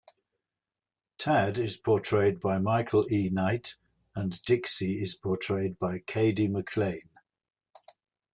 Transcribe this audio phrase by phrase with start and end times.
[1.19, 3.29] Tad is portrayed by Michael E.
[3.29, 3.75] Knight,
[4.15, 7.07] and Dixie is portrayed by Cady McClain.